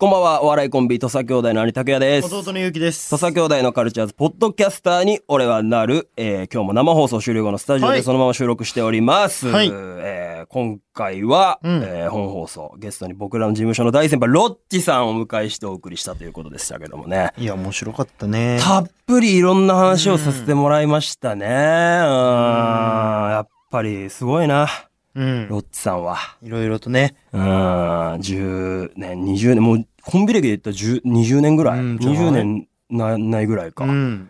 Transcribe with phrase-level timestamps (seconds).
[0.00, 2.34] こんばんは、お笑いコンビ、土佐兄弟の兄拓也です。
[2.34, 3.10] 弟のゆうきです。
[3.10, 9.48] 土佐兄弟のカルチャーズ、ポッドキャスターに俺はなる、えー今日も生放送終了後のスタジオはいでそのまま収録しております。
[9.48, 17.34] はいえー今回は、うんえー本放送、ゲストに僕らの事務所の大先輩、ロッチさんをお迎えしてお送りしたということでしたけどもね。
[17.36, 18.58] いや、面白かったね。
[18.58, 21.44] たっぷりいろんな話をさせてもらいましたね。
[21.44, 24.66] うん、やっぱりすごいな、
[25.14, 25.48] うん。
[25.48, 26.18] ロッチさんは。
[26.40, 27.16] いろいろとね。
[27.32, 33.84] うん、10年、20年、もうコンビ歴で言ったら10 20年ぐらい、うんじゃない20年なないぐらいか。
[33.84, 34.28] うん。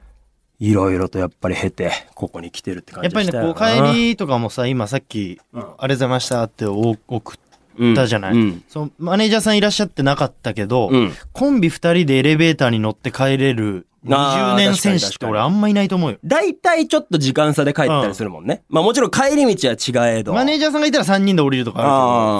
[0.58, 7.49] いろいろとやっぱり経て、ここに来てるって感やっぱりね、こう、帰りとかもさ、今さっき、うんありがとうございましたってお送っり
[7.94, 8.62] たじゃないうん。
[8.68, 11.12] そう、マネージャーさんいらっしゃってなかったけど、うん。
[11.32, 16.18] コンビ二人でエレベーターに乗って帰れるあー20年選手って俺あんまいないと思うよ。
[16.24, 18.62] 大体ちょっと時間差で帰ったりするもんね。
[18.70, 20.32] まあもちろん帰り道は違えど。
[20.32, 21.88] マネージャーさんがいたら3人で降りるとかある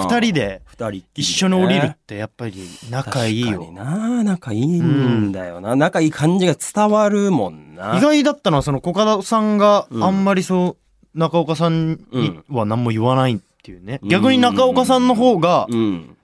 [0.07, 0.61] けど、あー二人で
[1.15, 2.53] 一緒に降りるってやっぱり
[2.89, 3.75] 仲いいよ確かに。
[3.75, 5.75] な仲いいんだよな。
[5.75, 7.95] 仲いい感じが伝わるもんな。
[7.97, 10.77] 意外だったのはそのコカドさんがうんあんまりそ
[11.13, 16.17] う中岡さんには何も言わないっていうね、うん逆に中岡さんの方がうん。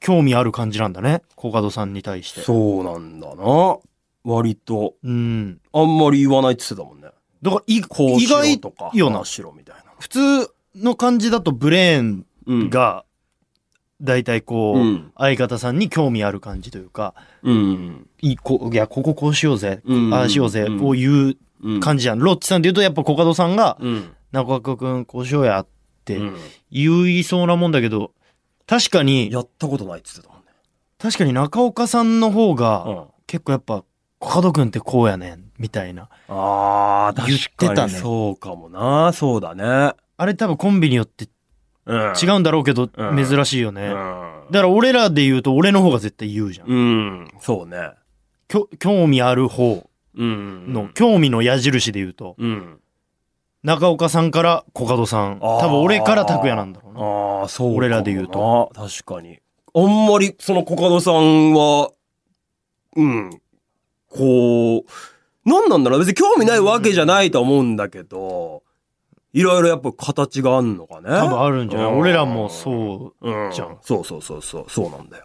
[0.00, 3.76] 興味ある感じなんだねコカドさんに対してそうなんだな。
[4.24, 4.94] 割と。
[5.02, 7.08] うんあんまり言わないって言ってたもんね。
[7.42, 9.82] だから意外とか、よなしろみたいな。
[9.98, 12.70] 普通の感じだとブレーンうん。
[12.70, 13.04] が
[14.00, 18.06] 大体こう、うん相方さんに興味ある感じというかうん。
[18.20, 21.80] いいこいやこここうしようぜ、うんああしようぜうんを言ううん。
[21.80, 24.12] 感じじゃん、ロッチさんで言うとやっぱコカドさんがうん。
[24.32, 25.66] 「中岡君こうしようや」っ
[26.06, 26.36] てうん。
[26.70, 28.12] 言いそうなもんだけど
[28.66, 30.52] 確かにやったことないって言ってたもんね。
[30.98, 33.04] 確かに中岡さんの方が、うん。
[33.26, 33.84] 結構やっぱ、
[34.18, 36.08] コカド君ってこうやねん、みたいな。
[36.28, 39.12] ああ、確かに言ってたねそうかもな。
[39.12, 39.92] そうだね。
[40.16, 41.28] あれ多分コンビによって
[41.86, 42.12] うん。
[42.20, 43.88] 違うんだろうけど、うん珍しいよね。
[43.88, 46.68] うだから俺らで言うと俺の方が絶対言うじゃん。
[46.68, 46.72] ん。
[46.72, 46.74] う
[47.22, 47.28] ん。
[47.40, 47.90] そうね。
[48.78, 50.72] 興味ある方うん。
[50.72, 52.80] の、興味の矢印で言うと、うん。
[53.66, 55.40] 中岡さんからコカドさん。
[55.40, 57.00] 多分俺から拓也なんだろうな。
[57.40, 58.70] ああ、そう俺らで言うと。
[58.76, 59.40] 確かに。
[59.74, 61.90] あんまり、そのコカドさんは、
[62.94, 63.40] うん。
[64.08, 64.84] こう、
[65.44, 68.62] 何なんだろう別に興味ないわけじゃないと思うんだけど、
[69.32, 71.08] いろいろやっぱ形があんのかね。
[71.08, 71.92] 多分あるんじゃない？
[71.92, 73.50] うん俺らもそううん。
[73.50, 75.24] じゃんそうそうそうそう、そうなんだよ。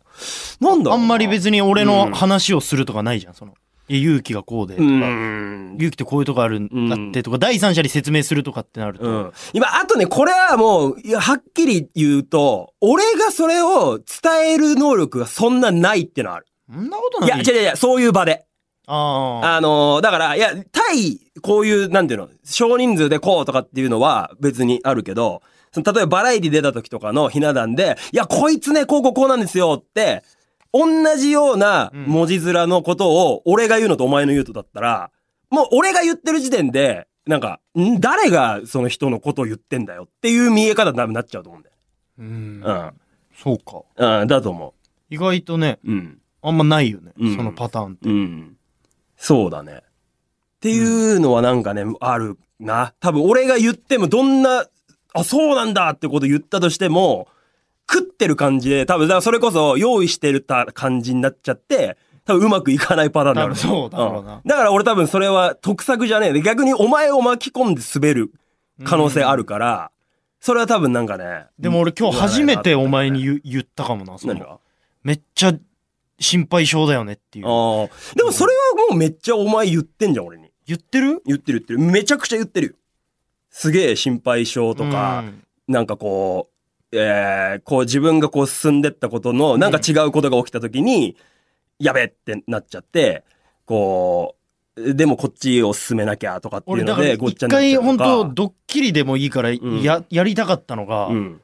[0.59, 3.34] なんだあんまり別に俺の話をするとかないじゃん。
[3.35, 3.53] その、
[3.88, 5.75] 勇気がこうでとうか、ん。
[5.78, 9.31] 勇気ってこういうとこあるんだってとか、第三者に説明するとかってなると、うん。
[9.53, 16.47] 今、あとね、これはもう、はっきり言うと、俺がそれを伝える能力がそんなないってのはある。
[16.74, 17.30] そんなことない？
[17.30, 18.46] いや、違う違うそういう場で。
[18.88, 19.56] ああ。
[19.58, 25.42] あのーだから、いや、対、こういう、なんていうの、少人数でこうとかっていうのは別にあるけど、
[25.74, 30.24] その例えばバラエティ出た時とかのひな壇で、いや、こいつね、こうこうこうなんですよって、
[30.73, 35.11] 同じような文字面のことを、俺が言うのとお前の言うとだったら、
[35.49, 41.75] もう俺が言ってる時点で、なんか、ん誰がその人のことを言ってんだよっていう見え方になっちゃうと思うんだよ。
[42.19, 42.93] うんうん。
[43.35, 43.83] そうか。
[44.21, 44.73] うん、だと思
[45.09, 45.91] 意外とね、う。
[45.91, 46.21] うん。
[46.41, 47.11] あんまないよね。
[47.19, 48.09] うんそのパターンって。
[48.09, 48.57] うん。
[49.17, 49.73] そうだね。
[49.75, 49.83] っ
[50.61, 52.93] ていうのはなんかね、あるな。
[52.99, 54.65] 多分俺が言ってもどんな、
[55.13, 57.27] あ、そうなんだってこと言ったとしても、
[57.91, 63.56] 食ってる感じで、多分、だからそれこそ用意してるた感じになっちゃって、多分うまくいかないパターンになる。
[63.56, 66.41] そうだろうなうんだから俺多分それは得策じゃねえで。
[66.41, 68.31] 逆にお前を巻き込んで滑る
[68.85, 69.91] 可能性あるから、
[70.40, 71.47] それは多分なんかね。
[71.59, 74.18] でも俺今日初めてお前に言言ったかもな。
[74.18, 74.59] その何が？
[75.03, 75.53] めっちゃ
[76.19, 77.47] 心配性だよねっていう。
[77.47, 78.16] ああ。
[78.16, 80.51] でもそれはもうめっちゃお前言ってんじゃん、俺に。
[80.68, 81.22] 言ってる？
[81.25, 81.80] 言ってる言ってる。
[81.80, 82.74] めちゃくちゃ言ってるよ。
[83.50, 86.50] すげえ心配性とか、うんなんかこう、
[86.94, 91.16] えー、こう自分がこう進んでったことの、なんか違うことが起きた時に、
[91.79, 93.24] やべえってなっちゃって、
[93.66, 94.35] こ
[94.75, 98.06] う、でもこっちを進めなきゃとかっていうので、ごっちゃ一回になっちゃうとか。
[98.06, 101.41] 本当ドッキリでもいいからんや,、やりたかったのが、うん。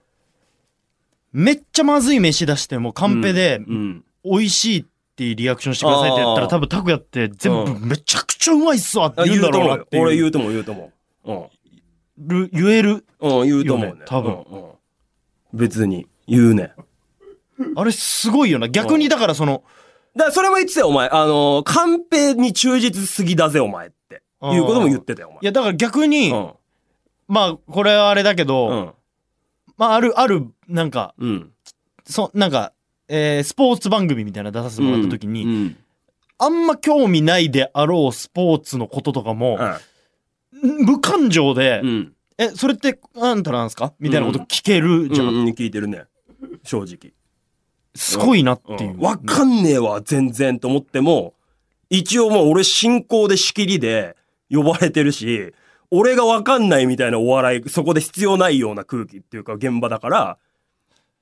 [1.33, 4.03] めっちゃまずい飯出してもカンペでうん。
[4.23, 4.85] 美味しいっ
[5.15, 9.99] ていうリアクションしてくださいって言ったら多分拓也って全う部めちゃくちゃうまいっすわってあ言うんだろうなって。
[9.99, 10.91] 俺言うと思う、言うと思
[11.25, 11.31] う。
[11.31, 11.47] うん。
[12.27, 13.05] る言える。
[13.19, 14.01] うん、言うと思うね。
[14.05, 14.66] 多分うんうん
[15.53, 16.73] 別に、言うね。
[17.75, 18.67] あれすごいよな。
[18.67, 19.63] 逆にだからその、
[20.15, 21.09] だからそれも言ってたよ、お前。
[21.09, 24.21] あのー、カンペに忠実すぎだぜ、お前って。
[24.43, 25.39] いうことも言ってたよ、お前。
[25.41, 26.51] いやだから逆に、うん。
[27.27, 28.93] まあこれはあれだけど、うん。
[29.77, 31.51] まあある、ある、なんか、うん。
[32.05, 32.73] そ、なんか、
[33.09, 35.77] えースポーツ番組みたいなの出させてもらった時に、うん。
[36.39, 39.57] あんま興味ないであろうスポーツのこととかも、
[40.51, 42.13] 無感情で、うん。
[42.37, 43.93] え、それってあんたなんすか？
[43.99, 45.27] みたいなこと聞けるじゃん。
[45.27, 46.03] うん、聞いてるね。
[46.63, 47.13] 正直。
[47.95, 48.93] すごいなっていう。
[48.93, 51.33] うんわかんねえわ、全然と思っても、
[51.89, 54.15] 一応もう俺進行で仕切りで
[54.51, 55.53] 呼ばれてるし、
[55.89, 60.37] 俺がわかんないみたいなお笑い、そこで必要ないような空気っていうか現場だから、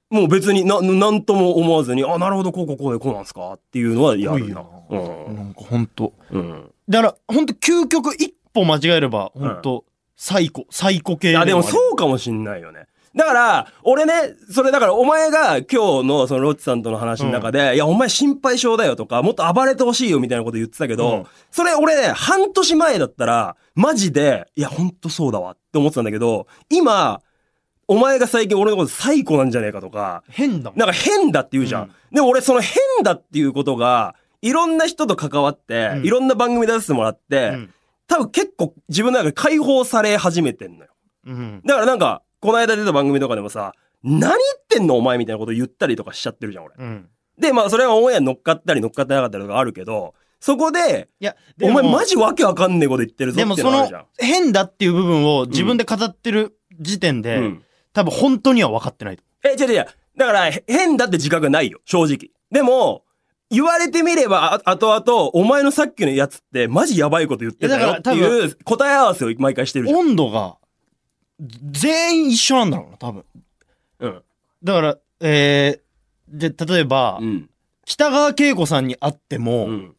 [0.09, 3.53] もう別にな、なんとも思わずに、あ、なるほど、こうこうこうでこうなんすか？
[3.53, 4.65] っていうのはやるな。
[4.89, 4.95] う
[5.31, 5.35] ん。
[5.35, 6.13] なんかほんと。
[6.31, 6.71] うん。
[6.89, 9.85] だから、ほんと究極一歩間違えれば、ほんと、
[10.15, 11.35] 最高、最高系。
[11.37, 12.87] あ、でもそううかもしんないよね。
[13.15, 14.13] だから、俺ね、
[14.51, 27.21] それだからお前が今日のそのロッチさんとの話の中で、いや、お前心配性だよとか、もっと暴れてほしいよみたいなこと言ってたけど、うんそれ俺ね、半年前だったら、マジで、いや、ほんとそうだわって思ってたんだけど、今、
[27.87, 30.73] お前が最近俺のこと最高なんじゃねえかとか、変だ。
[30.75, 31.83] なんか変だって言うじゃん。
[31.83, 37.73] うんでも俺その変だっていうことが、いろんな人と関わって、うんいろんな番組出させてもらって、うん
[38.07, 40.91] 多分結構自分の中で解放され始めてんのよ。
[41.25, 41.61] うん。
[41.65, 43.73] だからなんか、この間出た番組とかでもさ、
[44.03, 46.75] 何言ってんのお前みたいなこと言ったりとかしちゃってるじゃん、俺。
[46.77, 47.09] うん。
[47.39, 57.63] で、まあそれはオンエアに乗っかったり乗っかってなかったりとかあるけど、そこで、いや、お前マジジわけわかんねえこと言ってるぞでもそのってのあるじゃん。、変だっていう部分を自分で語ってる時点で、うん。
[57.93, 59.19] 多分本当には分かってない。
[59.43, 59.87] え、違う違う。
[60.17, 62.29] だから、へ変だって自覚ないよ、正直。
[62.51, 63.04] でも、
[63.49, 69.99] 言われてみれば、あ後々、お前のさっきのやつって、マジやばいこと言ってたよっていう答え合わせを毎回してるじゃん。
[69.99, 70.57] 温度が、
[71.71, 73.25] 全員一緒なんだろうな、多分。
[73.99, 74.23] うん。
[74.63, 77.49] だから、えー、で、例えば、うん。
[77.85, 79.95] 北川景子さんに会っても、うん。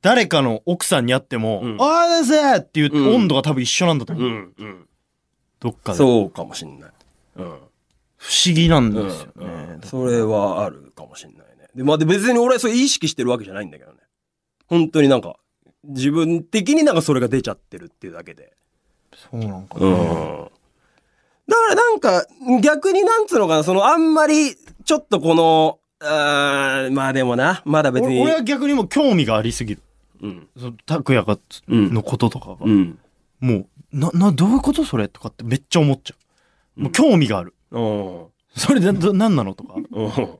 [0.00, 4.26] 誰かの奥さんに会っても、うんああですっていううん温度が多分一緒なんだと思う。
[4.26, 4.54] うん。
[4.58, 4.88] うん。
[5.60, 5.98] どっかで。
[5.98, 6.90] そうかもしんない。
[7.36, 7.44] うん。
[8.16, 9.46] 不思議なんうんですよね。
[9.74, 11.44] うんそれはあるかもしれないね。
[11.74, 13.98] で、まあ、で別に俺はそれ意識してるわけじゃないんだけどね。
[14.68, 15.36] 本当になんか、
[15.84, 18.52] 自分的になんかそれが出ちゃってるっていうだけで。
[19.12, 19.86] そうなんかね。
[19.86, 20.48] うん。
[21.48, 22.26] だからなんか、
[22.60, 24.54] 逆になんつうのかな、そのあんまり、
[24.84, 28.20] ちょっとこの、あーまあでもな、まだ別に。
[28.20, 29.82] 俺俺は逆にもう興味がありすぎる。
[30.22, 30.48] うん。
[30.58, 31.38] その拓也が
[31.68, 32.56] のこととかが。
[32.60, 32.98] うん。
[33.40, 36.14] もう、な、な、どういうことそれとかってめっちゃ思っちゃ
[36.76, 36.82] う。
[36.82, 37.54] もう興味がある。
[37.70, 38.26] うん。
[38.56, 39.74] それで、ど何なのとか。
[39.74, 40.38] うん。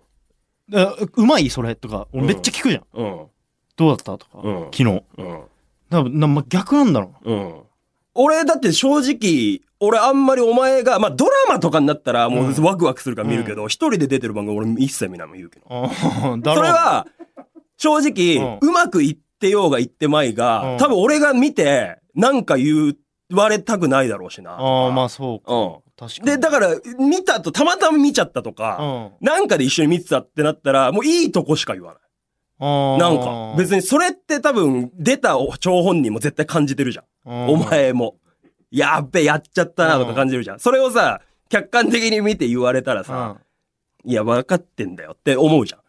[0.75, 2.85] あうまいそれとか、俺めっちゃ聞くじゃん。
[2.95, 3.27] うん。
[3.77, 4.85] どうだったとか、うん昨日。
[4.85, 5.43] うん。
[5.91, 7.55] 多分な、ま、逆なんだろうん。
[8.15, 15.67] 俺、だって正直、俺あんまりお前が、まあドラマとかになったらもうワクワクするから見るけど、一人で出てる番組俺一切見ないもん言うけど。
[15.69, 15.73] う。
[15.73, 17.07] ああ、だろそうれ、は、
[17.77, 22.95] 正直、ううまくいってようがいってまいが、うん多分俺が見て、なんか言
[23.33, 24.53] われたくないだろうしな。
[24.53, 25.53] ああ、まあそうか。
[25.53, 25.77] うん。
[26.25, 26.69] で、だから、
[26.99, 29.27] 見たと、たまたま見ちゃったとか、うん。
[29.27, 32.03] なんかで一緒に見てたってなったら、もういいとこしか言わない。
[32.99, 37.47] なんか、別にそれって多分、出た張本人も絶対感じてるじゃん。
[37.47, 37.57] にお。
[37.57, 38.17] 前も。
[38.71, 40.61] やっべ、やっちゃったなとか感じるじゃん。
[40.61, 43.07] それをさ、客観的に見て言われたらうん。
[43.07, 43.37] さ、
[44.05, 45.81] いや、分かってんだよって思うじゃん。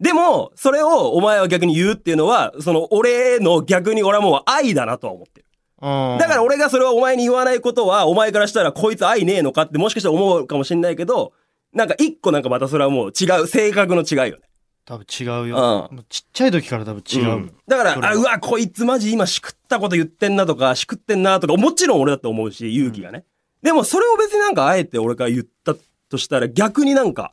[0.00, 5.47] でも、それをお前は逆に言うっていうのは、その俺の逆に俺はもう愛だなとは思ってる。
[5.80, 6.18] うん。
[6.18, 11.32] だから俺がそれをお前に言わないことは、お前からしたらこいつ愛ねえのかってもしかしたら思うかもしんないけど、
[11.72, 14.48] なんか一個なんかまたそれはもう違う、性格の違いよね。
[14.84, 15.88] 多分違うよ。
[15.90, 17.26] うんちっちゃい時から多分違う。
[17.36, 23.24] んだから、あ、うわ、こいつマジ今しくったこと言ってんなとか、しくってんなとか、もちろん俺だって思うし、勇気がね。
[23.62, 25.74] でもそれを別になんかあえて俺から言った
[26.08, 27.32] としたら逆になんか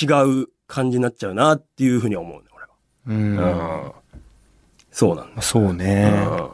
[0.00, 0.06] 違
[0.42, 2.48] う感じになっちゃうなっていうふうには思うね、
[3.06, 3.38] うん。
[3.38, 3.84] 俺は。
[3.84, 3.92] うん。
[4.90, 5.42] そうなんだ。
[5.42, 6.12] そうね。
[6.12, 6.50] うん。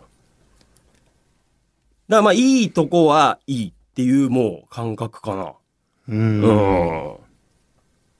[2.12, 5.54] だからまあいいとこはいいっていうもう感覚かな。
[6.08, 6.14] う。
[6.14, 7.16] うんん。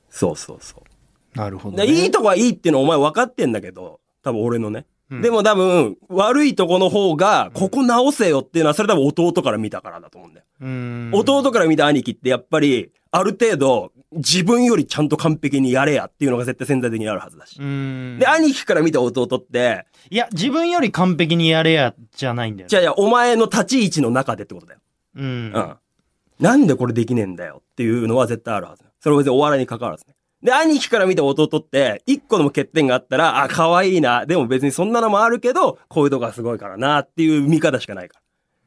[0.09, 0.83] そうそうそ
[1.35, 1.39] う。
[1.39, 1.87] なるほどね。
[1.87, 4.87] でいいとこはいいっていうのお前分かってんだけど、多分俺のね。
[5.11, 10.47] うんでも多分、悪いとこの方が、ここ直せよっていうのは、それ多分弟から見たからだと思うんだよ。
[10.63, 11.11] うん。
[11.13, 17.59] 弟から見た兄貴ってやっぱり、ある程度、自分よりちゃんと完璧にやれやっていうのが絶対潜在的にあるはずだし。
[17.61, 18.17] うん。
[18.19, 22.69] で、兄貴から見た弟って、いや、自分より完璧にやれや、じゃないんだよね。
[22.71, 24.81] じゃあいや、お前の立ち位置の中でってことだよ。
[25.17, 25.53] うん。
[25.55, 25.77] うん。
[26.41, 28.85] なんでこれできねえんだよっていうのは絶対あるはず。
[29.01, 30.15] それは別にお笑いに関わらずね。
[30.43, 34.25] で、兄貴から見た弟って、一個でも欠点があったら、あ、可愛いな。
[34.25, 38.19] でも別にそんなのもあるけど、こういうとこがすごいからなっていう見方しかないか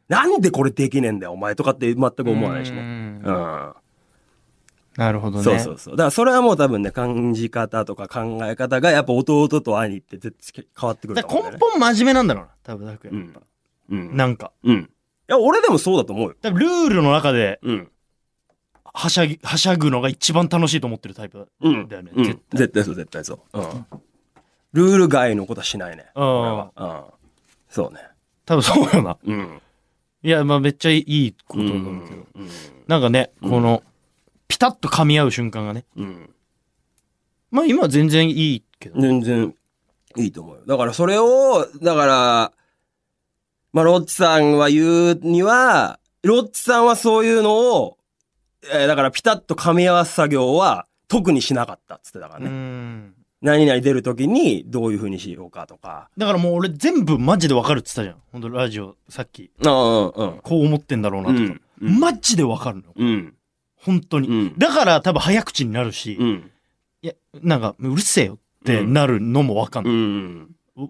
[0.09, 0.21] ら。
[0.21, 2.77] なんでこれできねえんだよ、お前とかって全く思わないしね。
[2.79, 3.73] うんうん。
[4.97, 5.43] なるほどね。
[5.43, 5.93] そうそうそう。
[5.95, 11.59] だからそれはもう多分ね、感じ方とか考え方が、やっぱ弟と兄って絶対変わってくると思うんだよね。
[11.61, 12.49] 根本真面目なんだろうな。
[12.63, 13.35] 多分、だからうん。
[13.89, 14.17] うん。
[14.17, 14.51] なんか。
[14.63, 14.75] うん。
[14.75, 14.87] い
[15.27, 16.35] や、俺でもそうだと思うよ。
[16.41, 17.91] 多分ルールの中で、うん。
[18.93, 21.87] はしゃぎ、はしゃぐのが一番楽しいと思ってるタイプうん。
[21.89, 22.11] だよね。
[22.15, 22.59] うん絶対。
[22.59, 23.59] 絶対そう、絶対そう。
[23.59, 23.85] うん。
[24.71, 26.05] ルール外のことはしないね。
[26.15, 26.71] うん俺は。
[26.75, 27.01] うん。
[27.69, 27.99] そうね。
[28.45, 29.17] 多分そうよな。
[29.25, 29.61] うん。
[30.23, 32.21] いや、まあめっちゃいいことと思うけど。
[32.21, 32.49] ん。
[32.87, 33.83] なんかね、うんこの、
[34.47, 36.29] ピタッと噛み合う瞬間がね、うん。
[37.51, 38.99] まあ今は全然いいけど。
[39.01, 39.55] 全然
[40.17, 40.61] いいと思うよ。
[40.65, 42.51] だからそれを、だから、
[43.73, 47.97] まあ、ロッチさんは言うには、ロッチさんはそういうのを、
[48.73, 52.49] えーだからピタッと噛み合わす作業は特にしなかったっつってたからうね。
[52.49, 53.13] ん。
[53.41, 56.09] 何々出るときにどういう風にしようかとか。
[56.17, 58.15] だからもう俺全部マジでわかるって言ったじゃん。
[58.31, 59.51] ほんとラジオさっき。
[59.59, 60.39] うんうんうん。
[60.41, 61.39] こう思ってんだろうなとか。
[61.39, 62.83] うんうんマジでわかるの。
[62.95, 63.35] うん。
[63.85, 64.27] 本当に。
[64.27, 64.53] うん。
[64.57, 66.51] だから多分早口になるし、うん。
[67.01, 69.97] いや、なんか、うるせえよってなるのもわかんうない。
[69.97, 70.49] ん。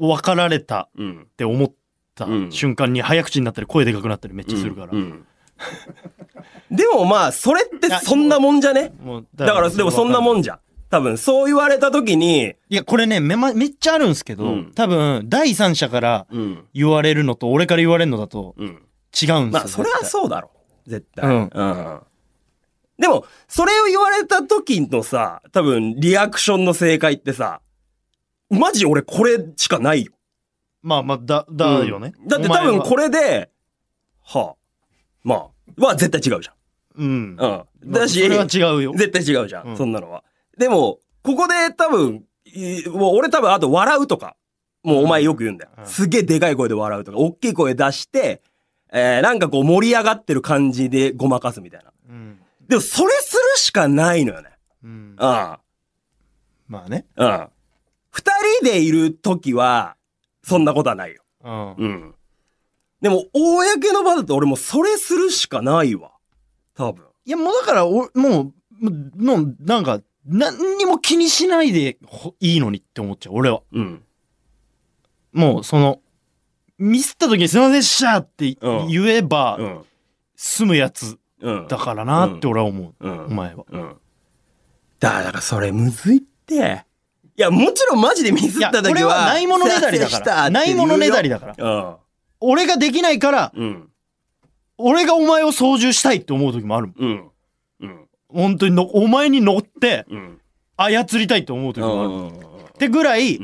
[0.09, 1.21] わかられたうん。
[1.23, 1.71] って思っ
[2.15, 4.89] たうん瞬間に早口になったり声でかくなったりめっちゃするから。
[4.93, 5.25] うん。
[6.71, 8.93] でもまあ、それってそんなもんじゃね？
[9.03, 10.39] もうだから、でもそんなもん。
[10.39, 10.59] んじゃん。
[10.89, 16.63] 多分、そう言われたときに、いや、これね、めま、めっちゃあるんですけど、うん多分、第三者からうん。
[16.73, 18.67] 言われるのと俺から言われるのだとうん。
[18.67, 18.81] 違うんで
[19.13, 19.49] すよ。
[19.51, 20.51] まあ、それはそうだろ
[20.85, 20.89] う。
[20.89, 21.25] 絶対。
[21.29, 21.99] うんうん。
[22.97, 27.61] でも、それを言われた時のさ、多分、リアクションの正解ってさ、
[28.49, 30.13] マジ俺これしかないよ。
[30.81, 32.13] まあまあ、だ、だよね。
[32.21, 33.03] うんだって多分これ。
[33.05, 33.49] れで、
[34.23, 34.55] はあ、
[35.23, 35.49] ま
[35.79, 36.49] あ、は絶対違うじ
[36.97, 37.37] うん。
[37.39, 37.65] ゃん。
[37.83, 37.91] うん。
[37.91, 38.93] だし、それは違うよ。
[38.93, 40.23] 絶対違うじゃん、うんそんなのは。
[40.57, 44.35] でも、ここで多分、いもう俺多分あと笑うとか、
[44.83, 45.71] もうお前よく言うんだよ。
[45.77, 48.41] うんすげえでかい声で笑うとか、大きい声出して、
[48.93, 51.91] えー、なんかこう盛り上がってる感じでごまかすみたいな。
[52.09, 52.39] うん。
[52.67, 54.49] でもそれするしかないのよね。
[54.83, 54.91] うん。
[54.91, 55.15] うん。
[55.17, 55.59] ま
[56.69, 57.05] あね。
[57.15, 57.47] うん。
[58.09, 58.31] 二
[58.61, 59.97] 人でいる時は、
[60.43, 61.23] そんなことはないよ。
[61.43, 61.73] うん。
[61.73, 62.15] うん。
[63.01, 66.11] でも、公の場だと俺もうそれするしかないわ。
[66.75, 67.05] 多分。
[67.25, 73.61] いや、もうだから、おもう、もう、なんか、何にも気にしないでほいいのにって思っちゃう、俺は。
[73.71, 74.03] うん。
[75.33, 76.01] もう、その、
[76.77, 79.85] ミスった時にすいませんでしたってうん言えば、うん。
[80.35, 81.19] 済むやつうん。
[81.67, 83.07] だからなって俺は思う。
[83.07, 83.25] うん。
[83.25, 83.65] お前は。
[83.69, 83.95] うん。
[84.99, 86.85] だから、それむずいって。
[87.37, 88.89] いや、もちろんマジでミスった時は。
[88.89, 90.49] これはないものねだりだから。
[90.49, 91.55] ないものねだりだから。
[91.57, 91.97] ら。
[92.39, 93.53] 俺ができないから。
[94.77, 96.95] 俺がお前を操縦したいって思う時もあるもん。
[96.99, 97.31] うん。
[97.81, 98.07] うん。
[98.29, 100.41] 本当にの、お前に乗ってうん。
[100.77, 102.09] 操りたいって思う時もある。
[102.09, 102.27] うん。
[102.29, 102.31] っ
[102.77, 103.39] てぐらい、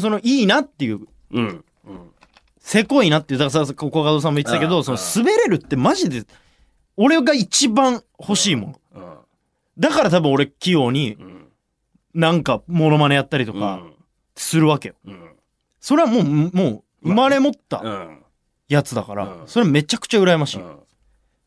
[0.00, 1.64] その、いいなっていう、うん。
[1.86, 2.10] うん。
[2.58, 6.24] せこいなっていう、だからさ、小門さんも言ってたけど、うんその、滑れるってマジで、
[6.96, 9.02] 俺が一番欲しいもの。
[9.02, 9.14] うん。
[9.78, 11.48] だから多分俺器用にうん。
[12.14, 13.92] なんかモノマネやったりとうかん。
[14.36, 14.94] するわけよ。
[15.06, 15.30] うん。
[15.80, 16.50] それはもう、も
[17.02, 18.22] う、生まれ持ったうん。
[18.68, 20.58] やつだからう、んそれめちゃくちゃ羨ましい。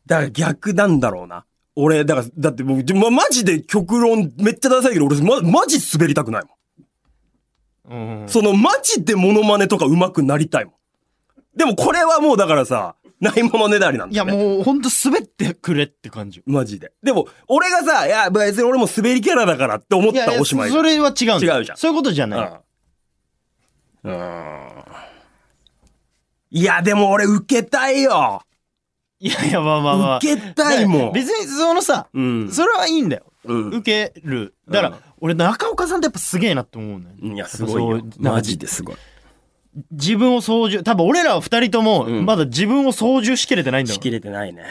[0.06, 1.44] だから逆なんだろうな。
[1.74, 6.44] 俺、だから、だってもう、でま、マジで極論めっちゃダサいけど、俺、ま、マジ滑りたくない
[7.88, 8.20] もん。
[8.22, 8.28] うん。
[8.28, 10.74] その、マジでモノマネとか上手くなりたいもん。
[11.56, 14.44] でもこれはもうだからさ、ないものねだりなんいや、だよね。
[14.44, 16.42] もうほんと滑ってくれって感じ。
[16.46, 16.92] マジで。
[17.02, 22.60] でも、俺がさ、いや、別に俺も滑りキャラだからって思っいやいや、たらおしまいそれは違うんだよ違うじゃんそういうことじゃない。
[24.04, 24.12] うん。
[24.12, 24.84] うん。
[26.50, 28.42] いや、でも俺受けたいよ。
[29.20, 30.16] いやいや、まあまあまあ。
[30.18, 31.12] 受けたいもん。
[31.12, 32.52] 別にそのさ、うん。
[32.52, 33.24] それはいいんだよ。
[33.44, 33.68] うん。
[33.70, 34.54] 受ける。
[34.68, 37.34] だから、うん俺中岡さんってやっぱすげえなって思うんだよね。
[37.34, 38.96] いや、すごいよマジですごい。
[39.90, 44.64] 自分を操縦、多分俺らは二人とも、うんまだ自分を操縦しきれてないんだろしきれてないね。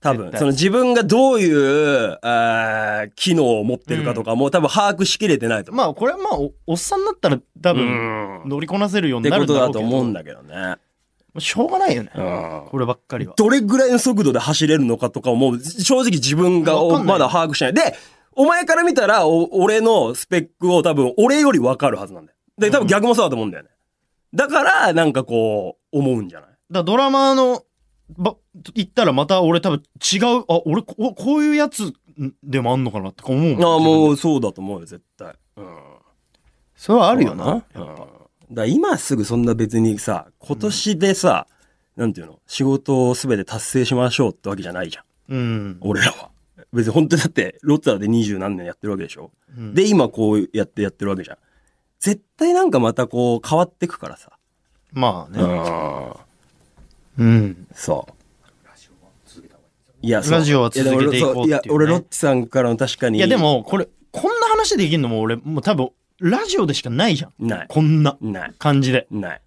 [0.00, 5.72] 多分その自分がどういう、あー機能を持ってるかとかも多分把握しきれてないと。
[5.72, 7.84] まあこれはまあおおっさんになったら多分
[8.44, 10.76] うん乗りこなせるようってになることだとんだろうけど思うんだけどね。
[11.40, 17.74] しょうがないよね、うんこればっかりはどれぐらいの速度で走れるのかとかも、正直自分がまだ把握してない。
[17.74, 17.96] で、
[18.32, 22.38] お前から見たら、お俺のスペックを多分、俺より分かるはずなんだよ。
[22.58, 23.70] で、多分逆もそうだと思うんだよね。
[24.34, 26.50] だから、なんかこう、思うんじゃない？
[26.70, 27.64] だドラマの
[28.10, 28.36] ば
[28.74, 31.92] 言ったらまた俺多分違うあ俺ここういうやつ
[32.42, 35.34] でもあんのかなって思うもんああ、もううそうだと思うよ、絶対。
[35.56, 35.78] うん。
[36.74, 37.96] それはあるよなそうだな。
[37.96, 38.08] だか
[38.50, 41.46] ら今すぐそんな別にさ、今年でさ、
[41.96, 45.04] なんていうの、仕事をすべて達成しましょうってわけじゃないじゃん。
[45.28, 46.30] うん俺らは。
[46.72, 49.30] 別に本当にだって、ロッツァーで二十何年やってるわけでしょ？
[49.56, 51.38] うんで、今こうやってやってるわけじゃん。
[52.00, 54.32] 絶対なんかまたこう変わってくからさ。
[54.92, 56.14] まあねん。
[57.18, 58.12] うんそう。
[60.00, 63.18] いや、そうラジオは続けていこうっていうねいや、俺ロッツさんからの確かに。
[63.18, 65.90] いやで、もこれこんな話できんのも俺もう多分
[66.20, 67.66] ラジオでしかないじゃんない。
[67.68, 68.54] こんなない。
[68.58, 69.40] 感じでない。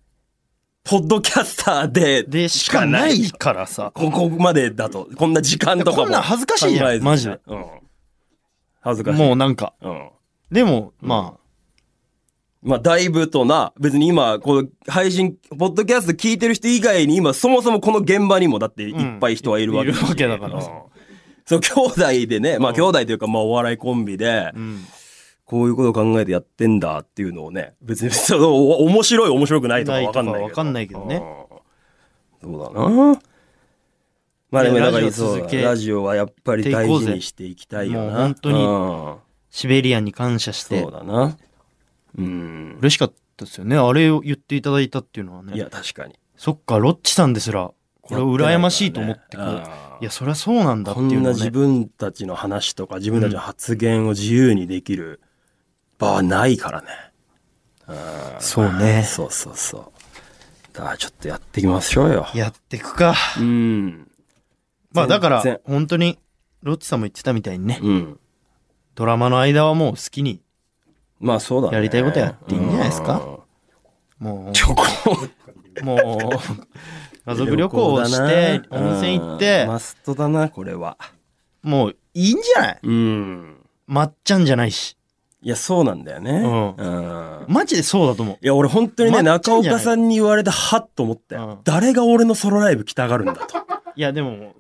[0.84, 5.98] ポッドキャスターで、でしかないからさここまでだと、こんな時間とかも。
[6.04, 7.40] こんなん恥ずかしいじゃんマジで。
[7.48, 7.66] うん。
[8.82, 9.20] 恥ずかしい。
[9.20, 10.10] もうなんかうん。
[10.52, 11.38] でもま
[12.62, 20.62] まあ、だいぶとな、別に今、この配信、ポッドキャスト聞いてる人以外に今、そもそもこの現場にもだっていっぱい人はいるわけだしいるわけだからうん
[21.46, 21.72] そう、兄
[22.24, 24.86] 弟でね、まあ兄弟というか、まあお笑いコンビであ、うん
[25.44, 30.46] こういうことを考えてやってんだっていうのをね、別にそのお面白い面白くないとかわかんないけど。
[30.46, 31.22] わかんないけどね
[32.42, 32.54] うん。
[32.54, 33.22] そうだな。
[34.50, 38.20] まあでもだからラジオ続けそうラジオはやっぱり大事にしていきたいよな。
[38.20, 39.16] 本当にうん
[39.50, 41.36] シベリアンに感謝してそうだな。
[42.18, 42.78] うん。
[42.80, 46.16] 嬉しかったですよねあれを言っていただいたっていうのはねいや、確かに。
[46.36, 55.22] そっかロッチさんですらこれを羨ましいと思ってこうやってないやそりゃそうなんだってこんな自いうのをね分たちの話とか自分たちの発言を自由にできる
[56.00, 56.88] 場はないからね。
[58.40, 60.74] そうねそうそうそう。
[60.74, 62.28] だからちょっとやっていきましょうよ。
[62.34, 64.10] やってくかうん。
[64.92, 66.18] まあだから本当に
[66.64, 68.20] ロッチさんも言ってたみたいにねうん。
[68.96, 70.42] ドラマの間はもう好きに
[71.22, 71.76] まあそうだね。
[71.76, 73.22] やりたいことやっていいんじゃないですか？
[74.22, 74.28] うん。
[74.28, 74.84] もチョコ。
[75.82, 80.98] うもう家族旅行をして温泉行ってうんマストだな、これは。
[81.64, 82.80] もういいんじゃない？
[82.84, 83.56] うん。
[83.88, 84.98] まっちゃんじゃないし
[85.44, 86.32] いや、そうなんだよね。
[86.32, 87.46] うんうん。
[87.48, 91.48] マジでそうだと思ういや、俺本当にね、中岡さんに言われてはっと思ったよ。
[91.48, 93.42] うん誰が俺のソロライブ来たがるんだと。
[93.96, 94.56] いやでもなんか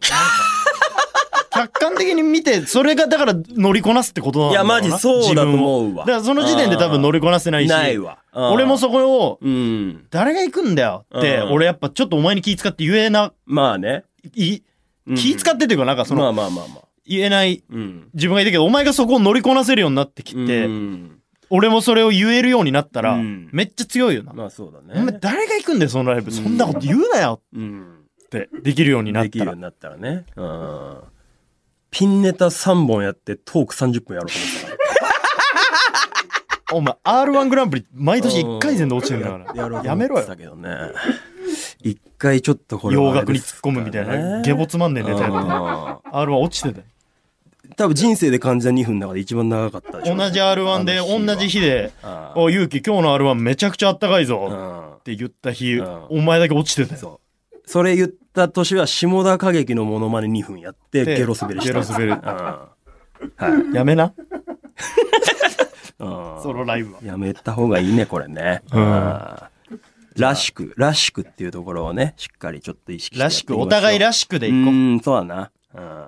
[1.54, 6.04] 客観的に見てそれがだから乗りこなすってことなんいや、だろうなマジそうだと思うわ。
[6.04, 8.20] をだからその時点で多分乗りこなせないしないわ。
[8.34, 10.08] うん俺もそこをうん。
[10.10, 14.06] 誰が行くんだよってうん俺やっぱちょっとお前に気使って言えなまあね。
[14.36, 14.62] い
[15.08, 16.88] うん気使ってっていうかなんかそまあのまあまあまあ。
[17.06, 18.10] 言えないうん。
[18.14, 21.18] 自分がいたけどお前がそこを乗りこなせるようになってきてうん
[21.50, 25.18] 俺もそれを言えるようになったらうんめっちゃ強いよなまあそうだお前ね。
[25.20, 27.98] 誰が行くんだよそのライブそんなこと言うなようん。
[28.26, 30.26] ってできるようになったらできるようになったらね。
[30.38, 30.98] うん。
[31.92, 34.68] ピンネタ3本やってトーク30分やろうと思ってた。
[34.68, 34.76] か
[36.72, 36.78] ら。
[36.78, 39.56] お前 R1 グランプリ毎年1回戦で落ちてんだから。
[39.56, 40.70] やろうとやめろよ思ってたけどね。
[41.84, 45.46] 一回ちょっとこれは洋楽に突っ込むみたいなね下ボつまんねえネタやってうん。
[45.46, 46.86] R1 落ちてたよ。
[47.76, 50.16] 多分人生で感じた2分の中で一番長かったでしょ。
[50.16, 51.36] 同じ R1 であの日は。
[51.36, 54.94] 同じ日であ「おゆうき今日の R1 めちゃくちゃあったかいぞ」うん。
[54.96, 56.06] って言った日うん。
[56.10, 57.20] お前だけ落ちてたよ。
[57.66, 61.74] それ言った年は下田歌劇のモノマネ2分やってでゲロ滑りした。
[61.74, 62.12] ゲロ滑る
[63.40, 63.74] うん。
[63.74, 64.14] やめな。
[66.00, 66.42] うん。
[66.42, 67.00] ソロライブは。
[67.04, 68.64] やめた方がいいね、これね。
[68.72, 68.82] うん。
[68.82, 69.36] うん。
[70.18, 73.60] らしく、らしくっていうところをね、しっかりちょっと意識してやらっていきましょう。
[73.60, 74.60] しくお互いらしくでいこう。
[74.60, 75.52] うん、そうだな。
[75.74, 76.06] うん。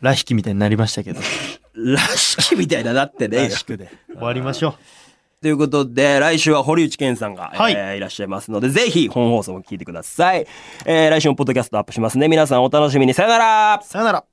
[0.00, 1.20] らしきみたいになりましたけど。
[1.74, 3.48] らしきみたいななってね。
[3.48, 3.90] らしくで。
[4.08, 4.74] 終わりましょ
[5.42, 10.46] ということで、来週は堀内健さんが、はいえーいらっしゃいますので、ぜひ本放送も聞いてください。
[10.84, 12.28] えー来週もポッドキャストアップしますね。
[12.28, 13.14] 皆さんお楽しみに。
[13.14, 14.29] さよならうさよなら